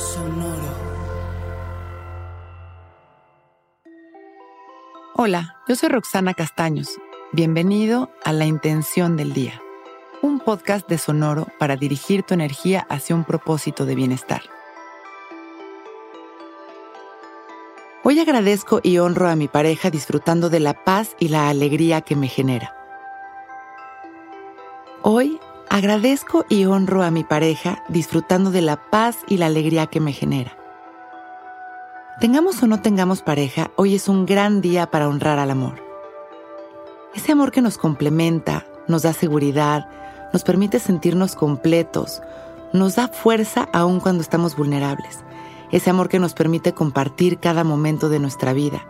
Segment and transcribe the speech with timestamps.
[0.00, 0.72] Sonoro.
[5.14, 6.98] Hola, yo soy Roxana Castaños.
[7.32, 9.60] Bienvenido a La Intención del Día,
[10.22, 14.40] un podcast de Sonoro para dirigir tu energía hacia un propósito de bienestar.
[18.02, 22.16] Hoy agradezco y honro a mi pareja disfrutando de la paz y la alegría que
[22.16, 22.74] me genera.
[25.02, 25.38] Hoy
[25.70, 30.12] agradezco y honro a mi pareja disfrutando de la paz y la alegría que me
[30.12, 30.56] genera.
[32.20, 35.80] Tengamos o no tengamos pareja, hoy es un gran día para honrar al amor.
[37.14, 39.88] Ese amor que nos complementa, nos da seguridad,
[40.32, 42.20] nos permite sentirnos completos,
[42.72, 45.20] nos da fuerza aun cuando estamos vulnerables.
[45.70, 48.84] Ese amor que nos permite compartir cada momento de nuestra vida,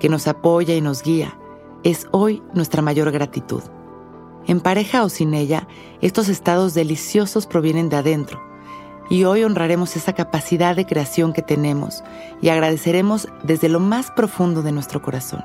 [0.00, 1.38] que nos apoya y nos guía,
[1.84, 3.62] es hoy nuestra mayor gratitud.
[4.46, 5.66] En pareja o sin ella,
[6.00, 8.42] estos estados deliciosos provienen de adentro
[9.10, 12.02] y hoy honraremos esa capacidad de creación que tenemos
[12.40, 15.44] y agradeceremos desde lo más profundo de nuestro corazón.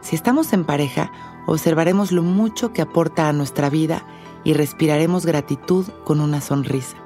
[0.00, 1.12] Si estamos en pareja,
[1.46, 4.06] observaremos lo mucho que aporta a nuestra vida
[4.44, 6.96] y respiraremos gratitud con una sonrisa.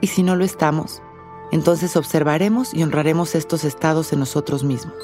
[0.00, 1.02] Y si no lo estamos,
[1.50, 4.96] entonces observaremos y honraremos estos estados en nosotros mismos.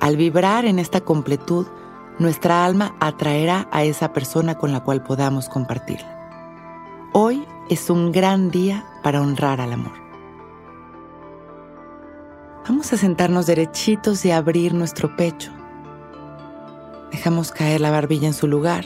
[0.00, 1.66] Al vibrar en esta completud,
[2.20, 6.18] nuestra alma atraerá a esa persona con la cual podamos compartirla.
[7.14, 9.94] Hoy es un gran día para honrar al amor.
[12.68, 15.50] Vamos a sentarnos derechitos y abrir nuestro pecho.
[17.10, 18.84] Dejamos caer la barbilla en su lugar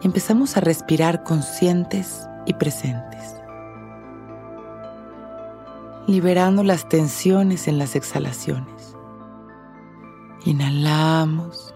[0.00, 3.36] y empezamos a respirar conscientes y presentes,
[6.06, 8.96] liberando las tensiones en las exhalaciones.
[10.46, 11.72] Inhalamos,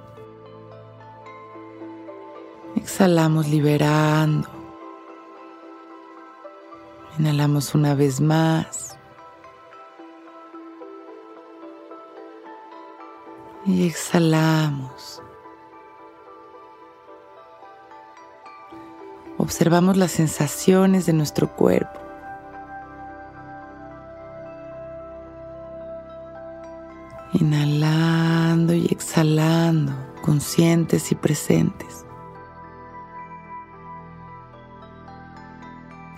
[2.77, 4.57] exhalamos liberando
[7.19, 8.99] Inhalamos una vez más.
[13.65, 15.23] Y exhalamos.
[19.39, 22.01] Observamos las sensaciones de nuestro cuerpo.
[27.33, 29.93] Inhalando y exhalando,
[30.23, 32.06] conscientes y presentes.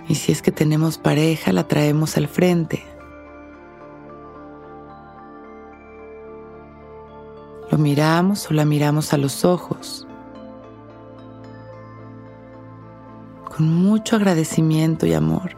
[0.09, 2.83] Y si es que tenemos pareja, la traemos al frente.
[7.71, 10.07] Lo miramos o la miramos a los ojos.
[13.55, 15.57] Con mucho agradecimiento y amor.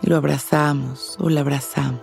[0.00, 2.00] Y lo abrazamos o la abrazamos.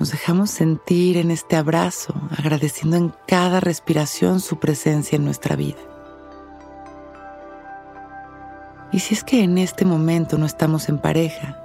[0.00, 5.89] Nos dejamos sentir en este abrazo, agradeciendo en cada respiración su presencia en nuestra vida.
[8.92, 11.56] Y si es que en este momento no estamos en pareja,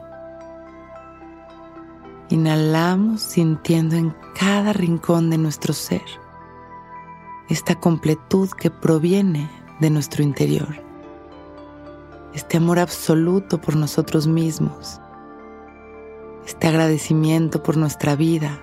[2.29, 6.03] inhalamos sintiendo en cada rincón de nuestro ser
[7.49, 9.49] esta completud que proviene
[9.79, 10.81] de nuestro interior,
[12.33, 14.99] este amor absoluto por nosotros mismos,
[16.45, 18.59] este agradecimiento por nuestra vida,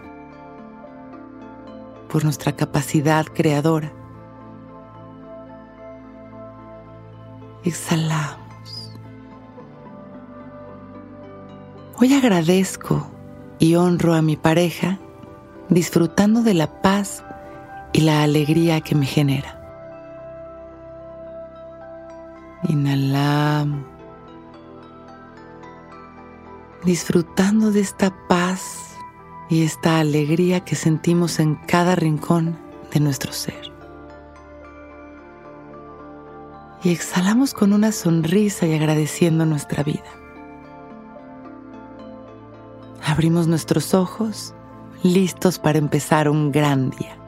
[2.09, 3.93] por nuestra capacidad creadora.
[7.65, 8.41] Exhalamos.
[12.02, 13.08] Hoy agradezco
[13.60, 14.98] y honro a mi pareja
[15.68, 17.22] disfrutando de la paz
[17.92, 19.56] y la alegría que me genera.
[22.68, 23.84] Inhalamos,
[26.84, 28.96] disfrutando de esta paz
[29.48, 32.58] y esta alegría que sentimos en cada rincón
[32.92, 33.70] de nuestro ser.
[36.82, 40.22] Y exhalamos con una sonrisa y agradeciendo nuestra vida.
[43.12, 44.55] Abrimos nuestros ojos,
[45.03, 47.22] listos para empezar un gran día.